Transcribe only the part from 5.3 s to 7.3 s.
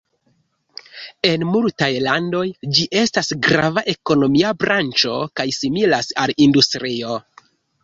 kaj similas al industrio.